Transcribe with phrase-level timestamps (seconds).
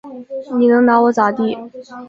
[0.57, 1.55] 你能拿我咋地？